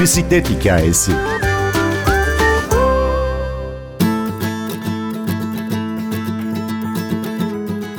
[0.00, 1.12] Bisiklet hikayesi.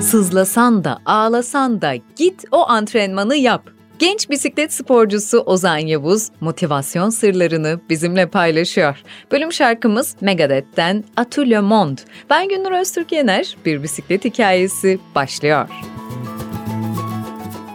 [0.02, 3.70] Sızlasan da ağlasan da git o antrenmanı yap.
[4.00, 9.04] Genç bisiklet sporcusu Ozan Yavuz motivasyon sırlarını bizimle paylaşıyor.
[9.32, 12.02] Bölüm şarkımız Megadeth'ten Atu Le Monde.
[12.30, 15.70] Ben Gündür Öztürk Yener, bir bisiklet hikayesi başlıyor.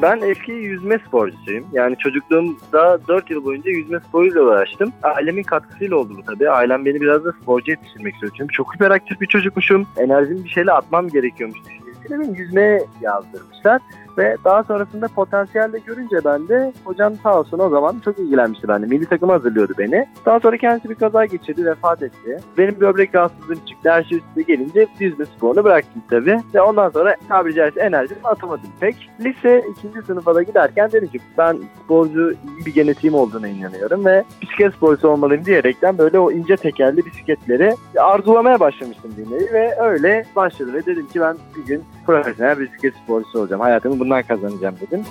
[0.04, 1.66] Ben eski yüzme sporcusuyum.
[1.72, 4.92] Yani çocukluğumda 4 yıl boyunca yüzme sporuyla uğraştım.
[5.02, 6.50] Ailemin katkısıyla oldu bu tabii.
[6.50, 8.32] Ailem beni biraz da sporcu yetiştirmek istiyor.
[8.36, 9.86] Çünkü çok hiperaktif bir çocukmuşum.
[9.96, 13.80] Enerjimi bir şeyle atmam gerekiyormuş düşüncesiyle beni yüzmeye yazdırmışlar.
[14.18, 18.87] Ve daha sonrasında potansiyelde görünce ben de hocam sağ olsun o zaman çok ilgilenmişti bende.
[18.87, 20.06] Milli takıma hazırlıyordu beni.
[20.27, 22.38] Daha sonra kendisi bir kaza geçirdi, vefat etti.
[22.59, 23.90] Benim böbrek rahatsızlığım çıktı.
[23.90, 26.40] Her şey üstüne gelince yüzme sporunu bıraktım tabii.
[26.54, 29.10] Ve ondan sonra tabiri caizse enerjimi atamadım pek.
[29.20, 34.24] Lise ikinci sınıfa da giderken dedim ki ben sporcu iyi bir genetiğim olduğuna inanıyorum ve
[34.42, 40.74] bisiklet sporcusu olmalıyım diyerekten böyle o ince tekerli bisikletleri arzulamaya başlamıştım dinleyi ve öyle başladı
[40.74, 43.62] ve dedim ki ben bir gün profesyonel bisiklet sporcusu olacağım.
[43.62, 45.05] Hayatımı bundan kazanacağım dedim.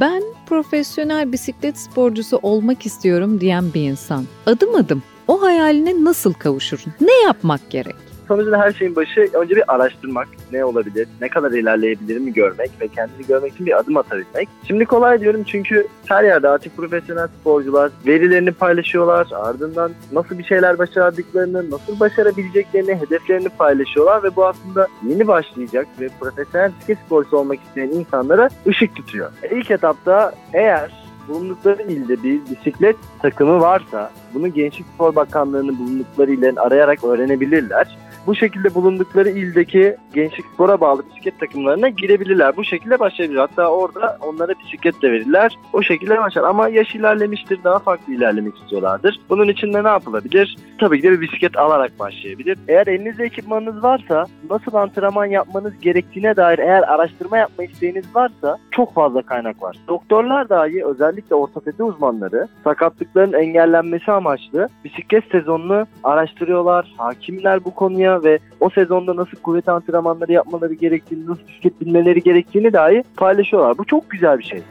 [0.00, 4.24] Ben profesyonel bisiklet sporcusu olmak istiyorum diyen bir insan.
[4.46, 6.84] Adım adım o hayaline nasıl kavuşur?
[7.00, 8.11] Ne yapmak gerek?
[8.32, 10.28] Sonucunda her şeyin başı önce bir araştırmak.
[10.52, 14.48] Ne olabilir, ne kadar ilerleyebilirim görmek ve kendini görmek için bir adım atabilmek.
[14.66, 19.28] Şimdi kolay diyorum çünkü her yerde artık profesyonel sporcular verilerini paylaşıyorlar.
[19.32, 26.08] Ardından nasıl bir şeyler başardıklarını, nasıl başarabileceklerini, hedeflerini paylaşıyorlar ve bu aslında yeni başlayacak ve
[26.20, 29.30] profesyonel bisiklet sporcusu olmak isteyen insanlara ışık tutuyor.
[29.50, 36.52] İlk etapta eğer bulundukları ilde bir bisiklet takımı varsa bunu Gençlik Spor Bakanlığı'nın bulundukları ile
[36.56, 42.56] arayarak öğrenebilirler bu şekilde bulundukları ildeki gençlik spora bağlı bisiklet takımlarına girebilirler.
[42.56, 43.38] Bu şekilde başlayabilir.
[43.38, 45.58] Hatta orada onlara bisiklet de verirler.
[45.72, 46.42] O şekilde başlar.
[46.42, 47.64] Ama yaş ilerlemiştir.
[47.64, 49.20] Daha farklı ilerlemek istiyorlardır.
[49.28, 50.56] Bunun için de ne yapılabilir?
[50.78, 52.58] Tabii ki de bir bisiklet alarak başlayabilir.
[52.68, 58.94] Eğer elinizde ekipmanınız varsa nasıl antrenman yapmanız gerektiğine dair eğer araştırma yapma isteğiniz varsa çok
[58.94, 59.76] fazla kaynak var.
[59.88, 66.94] Doktorlar dahi özellikle ortopedi uzmanları sakatlıkların engellenmesi amaçlı bisiklet sezonunu araştırıyorlar.
[66.96, 72.72] Hakimler bu konuya ve o sezonda nasıl kuvvet antrenmanları yapmaları gerektiğini, nasıl bisiklet binmeleri gerektiğini
[72.72, 73.78] dahi paylaşıyorlar.
[73.78, 74.62] Bu çok güzel bir şey.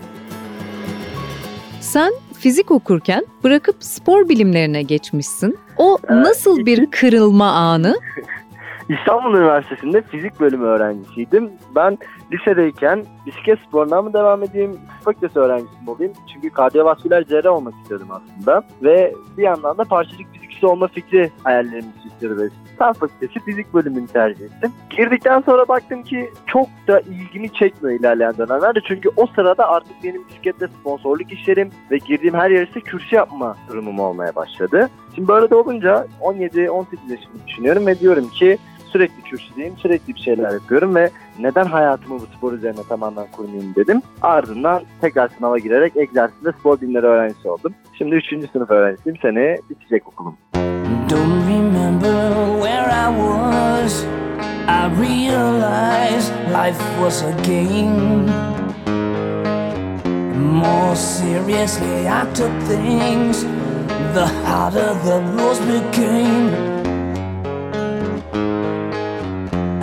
[1.80, 5.58] Sen fizik okurken bırakıp spor bilimlerine geçmişsin.
[5.78, 7.96] O nasıl bir kırılma anı?
[8.90, 11.50] İstanbul Üniversitesi'nde fizik bölümü öğrencisiydim.
[11.76, 11.98] Ben
[12.34, 16.14] lisedeyken bisiklet sporuna mı devam edeyim, fakültesi öğrencisi mi olayım?
[16.34, 18.64] Çünkü kardiyovasküler cerrah olmak istiyordum aslında.
[18.84, 22.54] Ve bir yandan da parçacık fizikçisi olma fikri hayallerimi süslüyordu.
[22.78, 24.72] Fen fakültesi fizik bölümünü tercih ettim.
[24.90, 28.80] Girdikten sonra baktım ki çok da ilgimi çekmiyor ilerleyen dönemlerde.
[28.88, 33.56] Çünkü o sırada artık benim bisikletle sponsorluk işlerim ve girdiğim her yer ise kürsü yapma
[33.70, 34.90] durumum olmaya başladı.
[35.16, 38.58] Şimdi böyle de olunca 17-18 yaşını düşünüyorum ve diyorum ki
[38.92, 44.02] sürekli kürsüdeyim, sürekli bir şeyler yapıyorum ve neden hayatımı bu spor üzerine tamamen kurmayayım dedim.
[44.22, 47.74] Ardından tekrar sınava girerek egzersizde spor bilimleri öğrencisi oldum.
[47.98, 48.52] Şimdi 3.
[48.52, 49.18] sınıf öğrencisiyim.
[49.18, 50.38] Sene bitecek okulum.
[51.12, 54.06] Don't remember where I was
[54.66, 58.28] I realized life was a game
[60.40, 63.44] More seriously I took things
[64.16, 66.48] The harder the rules became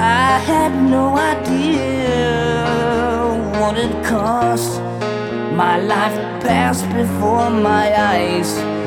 [0.01, 2.39] I had no idea
[3.61, 4.81] what it cost.
[5.53, 8.78] My life passed before my eyes.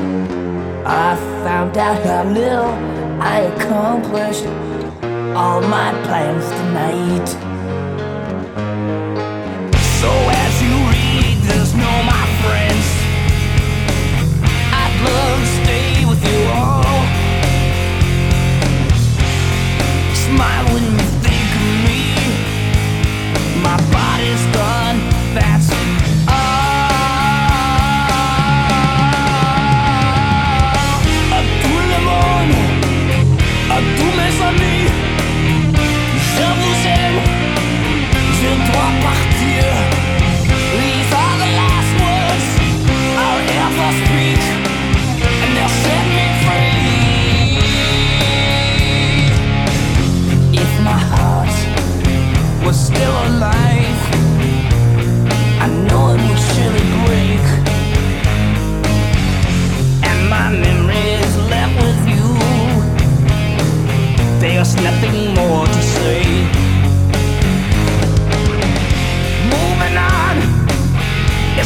[0.85, 2.71] I found out how little
[3.21, 4.45] I accomplished
[5.35, 7.50] all my plans tonight.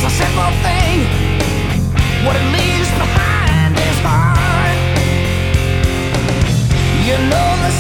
[0.06, 1.00] a simple thing.
[2.26, 4.78] What it leaves behind is hard.
[7.08, 7.72] You know the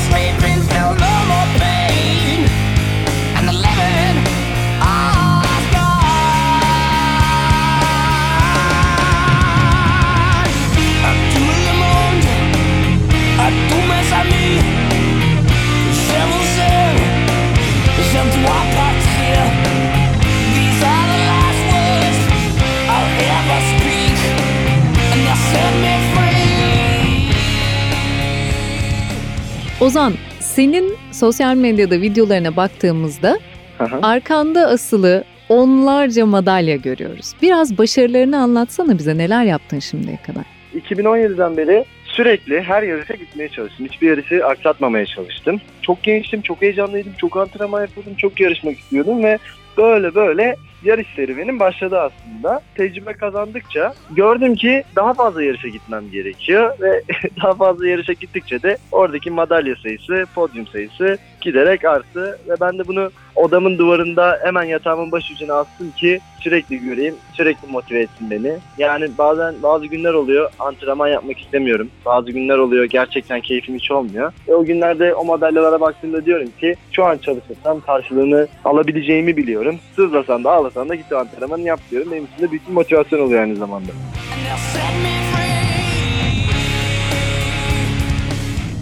[29.95, 33.39] Ozan, senin sosyal medyada videolarına baktığımızda
[33.79, 33.99] Aha.
[34.01, 37.33] arkanda asılı onlarca madalya görüyoruz.
[37.41, 40.43] Biraz başarılarını anlatsana bize neler yaptın şimdiye kadar.
[40.75, 43.85] 2017'den beri sürekli her yarışa gitmeye çalıştım.
[43.85, 45.61] Hiçbir yarışı aksatmamaya çalıştım.
[45.81, 49.37] Çok gençtim, çok heyecanlıydım, çok antrenman yapıyordum, çok yarışmak istiyordum ve
[49.77, 52.61] böyle böyle yarış serüvenim başladı aslında.
[52.75, 57.01] Tecrübe kazandıkça gördüm ki daha fazla yarışa gitmem gerekiyor ve
[57.43, 62.87] daha fazla yarışa gittikçe de oradaki madalya sayısı, podyum sayısı giderek arttı ve ben de
[62.87, 68.53] bunu odamın duvarında hemen yatağımın baş ucuna astım ki sürekli göreyim, sürekli motive etsin beni.
[68.77, 71.89] Yani bazen bazı günler oluyor antrenman yapmak istemiyorum.
[72.05, 74.33] Bazı günler oluyor gerçekten keyfim hiç olmuyor.
[74.47, 79.79] Ve o günlerde o madalyalara baktığımda diyorum ki şu an çalışırsam karşılığını alabileceğimi biliyorum.
[79.95, 82.11] Sızlasan da ağlasan da git o antrenmanı yap diyorum.
[82.11, 83.91] Benim için de büyük bir motivasyon oluyor aynı zamanda.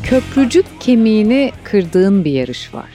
[0.03, 2.89] Köprücük kemiğini kırdığın bir yarış var.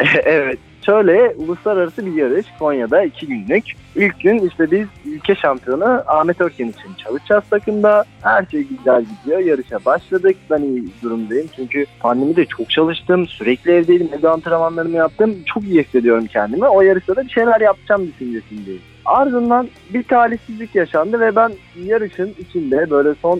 [0.24, 0.58] evet.
[0.86, 3.64] Şöyle uluslararası bir yarış Konya'da iki günlük.
[3.96, 8.04] İlk gün işte biz ülke şampiyonu Ahmet Örken için çalışacağız takımda.
[8.22, 9.38] Her şey güzel gidiyor.
[9.38, 10.36] Yarışa başladık.
[10.50, 11.46] Ben iyi durumdayım.
[11.56, 13.26] Çünkü pandemide çok çalıştım.
[13.26, 14.08] Sürekli evdeydim.
[14.18, 15.36] Evde antrenmanlarımı yaptım.
[15.46, 16.68] Çok iyi hissediyorum kendimi.
[16.68, 18.82] O yarışta da bir şeyler yapacağım düşüncesindeyim.
[19.04, 21.52] Ardından bir talihsizlik yaşandı ve ben
[21.84, 23.38] yarışın içinde böyle son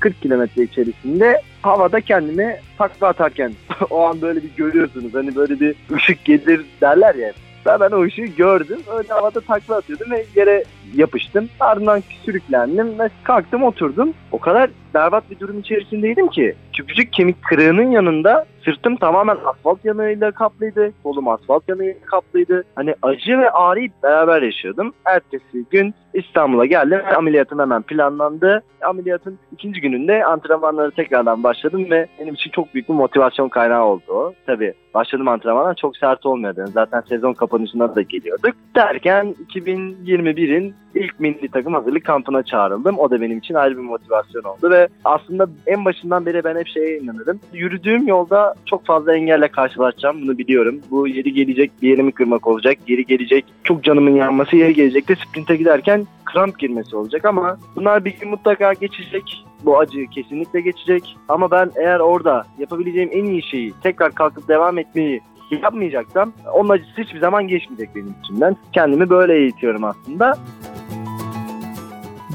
[0.00, 3.52] 30-40 kilometre içerisinde havada kendimi takla atarken
[3.90, 7.32] o an böyle bir görüyorsunuz hani böyle bir ışık gelir derler ya
[7.66, 8.78] ben, ben o ışığı gördüm.
[8.96, 10.64] Öyle havada takla atıyordum ve yere
[10.94, 11.48] yapıştım.
[11.60, 14.14] Ardından sürüklendim ve kalktım oturdum.
[14.32, 20.30] O kadar berbat bir durum içerisindeydim ki küçücük kemik kırığının yanında sırtım tamamen asfalt yanığıyla
[20.30, 20.92] kaplıydı.
[21.02, 22.64] Kolum asfalt yanığıyla kaplıydı.
[22.74, 24.92] Hani acı ve ağrıyı beraber yaşıyordum.
[25.04, 28.62] Ertesi gün İstanbul'a geldim ve ameliyatım hemen planlandı.
[28.82, 34.34] Ameliyatın ikinci gününde antrenmanları tekrardan başladım ve benim için çok büyük bir motivasyon kaynağı oldu.
[34.46, 36.64] Tabii başladım antrenmanlar çok sert olmuyordu.
[36.72, 38.54] Zaten sezon kapanışına da geliyorduk.
[38.74, 42.98] Derken 2021'in ilk milli takım hazırlık kampına çağrıldım.
[42.98, 46.68] O da benim için ayrı bir motivasyon oldu ve aslında en başından beri ben hep
[46.68, 47.40] şeye inanırım.
[47.52, 50.80] Yürüdüğüm yolda çok fazla engelle karşılaşacağım bunu biliyorum.
[50.90, 52.76] Bu yeri gelecek bir yerimi kırmak olacak.
[52.88, 54.56] Yeri gelecek çok canımın yanması.
[54.56, 59.44] Yeri gelecek de sprinte giderken kramp girmesi olacak ama bunlar bir gün mutlaka geçecek.
[59.64, 61.16] Bu acı kesinlikle geçecek.
[61.28, 65.20] Ama ben eğer orada yapabileceğim en iyi şeyi tekrar kalkıp devam etmeyi
[65.62, 68.56] yapmayacaksam onun acısı hiçbir zaman geçmeyecek benim içimden.
[68.72, 70.34] Kendimi böyle eğitiyorum aslında.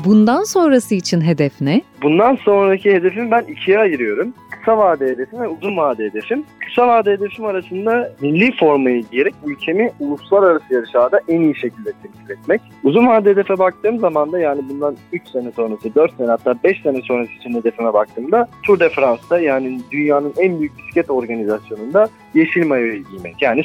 [0.06, 1.82] Bundan sonrası için hedef ne?
[2.02, 4.34] Bundan sonraki hedefimi ben ikiye ayırıyorum.
[4.60, 6.44] Kısa vade hedefim ve uzun vade hedefim.
[6.68, 12.62] Kısa vade hedefim arasında milli formayı giyerek ülkemi uluslararası yarışlarda en iyi şekilde temsil etmek.
[12.84, 16.82] Uzun vade hedefe baktığım zaman da yani bundan 3 sene sonrası, 4 sene hatta 5
[16.82, 22.68] sene sonrası için hedefime baktığımda Tour de France'da yani dünyanın en büyük bisiklet organizasyonunda yeşil
[22.68, 23.42] mayoyu giymek.
[23.42, 23.64] Yani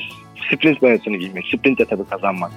[0.51, 2.51] sprint mayosunu giymek, sprint etabı kazanmak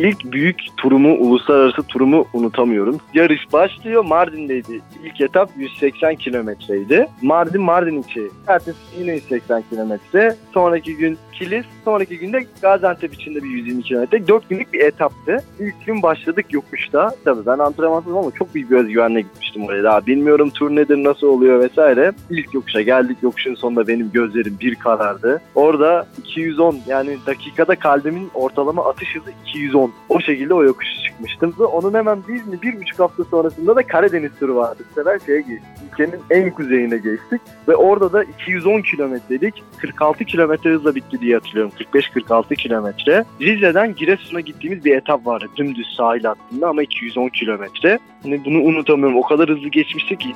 [0.00, 2.98] ilk büyük turumu, uluslararası turumu unutamıyorum.
[3.14, 4.04] Yarış başlıyor.
[4.04, 4.80] Mardin'deydi.
[5.04, 7.08] İlk etap 180 kilometreydi.
[7.22, 8.30] Mardin Mardin içi.
[8.46, 10.36] Ertesi yine 180 kilometre.
[10.54, 11.66] Sonraki gün Kilis.
[11.84, 14.28] Sonraki günde Gaziantep içinde bir 120 kilometre.
[14.28, 15.36] 4 günlük bir etaptı.
[15.60, 17.14] İlk gün başladık yokuşta.
[17.24, 19.84] Tabii ben antrenmansızım ama çok büyük bir özgüvenle gitmiştim oraya.
[19.84, 22.12] Daha bilmiyorum tur nedir, nasıl oluyor vesaire.
[22.30, 23.18] İlk yokuşa geldik.
[23.22, 25.42] Yokuşun sonunda benim gözlerim bir karardı.
[25.54, 29.92] Orada 210 yani dakikada kalbimin ortalama atış hızı 210.
[30.08, 31.54] O şekilde o yokuşu çıkmıştım.
[31.72, 34.82] Onun hemen bir mi bir buçuk hafta sonrasında da Karadeniz turu vardı.
[34.90, 35.68] Bu sefer şeye geçtik.
[35.92, 37.40] Ülkenin en kuzeyine geçtik.
[37.68, 41.69] Ve orada da 210 kilometrelik 46 kilometre hızla bitti diye hatırlıyorum.
[41.70, 43.24] 45-46 kilometre.
[43.40, 45.46] Rize'den Giresun'a gittiğimiz bir etap vardı.
[45.56, 47.98] Dümdüz sahil hattında ama 210 kilometre.
[48.22, 49.18] Hani bunu unutamıyorum.
[49.18, 50.32] O kadar hızlı geçmişti ki.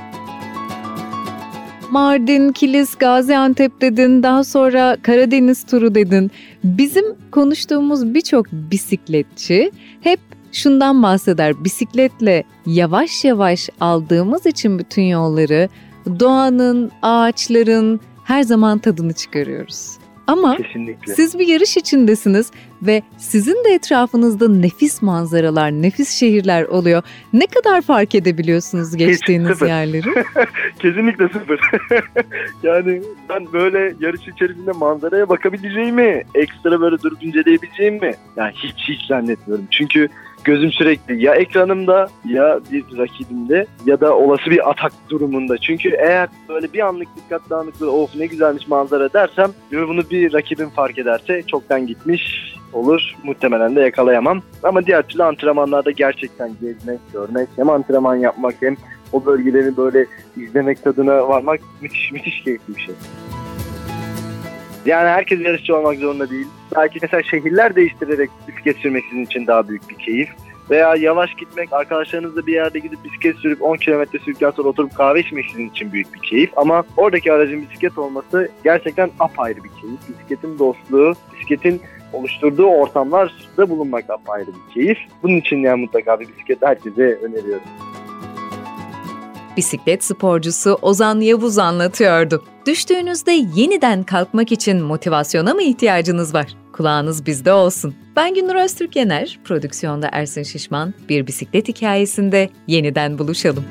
[1.91, 6.31] Mardin, Kilis, Gaziantep dedin, daha sonra Karadeniz turu dedin.
[6.64, 10.21] Bizim konuştuğumuz birçok bisikletçi hep
[10.53, 11.64] şundan bahseder.
[11.64, 15.69] Bisikletle yavaş yavaş aldığımız için bütün yolları
[16.21, 20.03] doğanın, ağaçların her zaman tadını çıkarıyoruz.
[20.26, 21.14] Ama Kesinlikle.
[21.14, 22.50] siz bir yarış içindesiniz
[22.83, 27.02] ve sizin de etrafınızda nefis manzaralar, nefis şehirler oluyor.
[27.33, 29.66] Ne kadar fark edebiliyorsunuz geçtiğiniz sıfır.
[29.66, 30.25] yerleri?
[30.78, 31.61] Kesinlikle sıfır.
[32.62, 39.66] yani ben böyle yarış içerisinde manzaraya bakabileceğimi, ekstra böyle durup inceleyebileceğimi yani hiç hiç zannetmiyorum.
[39.71, 40.09] Çünkü
[40.44, 45.58] gözüm sürekli ya ekranımda ya bir rakibimde ya da olası bir atak durumunda.
[45.58, 50.32] Çünkü eğer böyle bir anlık dikkat dağınıklığı of ne güzelmiş manzara dersem ve bunu bir
[50.32, 53.14] rakibim fark ederse çoktan gitmiş olur.
[53.24, 54.42] Muhtemelen de yakalayamam.
[54.62, 58.76] Ama diğer türlü antrenmanlarda gerçekten gezmek, görmek, hem antrenman yapmak hem
[59.12, 62.94] o bölgeleri böyle izlemek tadına varmak müthiş müthiş keyifli bir şey.
[64.87, 66.47] Yani herkes yarışçı olmak zorunda değil.
[66.76, 70.29] Belki mesela şehirler değiştirerek bisiklet sürmek sizin için daha büyük bir keyif.
[70.71, 75.21] Veya yavaş gitmek, arkadaşlarınızla bir yerde gidip bisiklet sürüp 10 kilometre sürdükten sonra oturup kahve
[75.21, 76.50] içmek sizin için büyük bir keyif.
[76.57, 80.00] Ama oradaki aracın bisiklet olması gerçekten apayrı bir keyif.
[80.09, 84.99] Bisikletin dostluğu, bisikletin oluşturduğu ortamlarda bulunmak apayrı bir keyif.
[85.23, 87.62] Bunun için yani mutlaka bir bisiklet herkese öneriyorum.
[89.56, 92.44] Bisiklet sporcusu Ozan Yavuz anlatıyordu.
[92.66, 96.56] Düştüğünüzde yeniden kalkmak için motivasyona mı ihtiyacınız var?
[96.73, 97.94] Kulağınız bizde olsun.
[98.16, 100.94] Ben Gündür Öztürk Yener, prodüksiyonda Ersin Şişman.
[101.08, 103.64] Bir bisiklet hikayesinde yeniden buluşalım.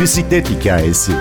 [0.00, 1.12] Bisiklet hikayesi.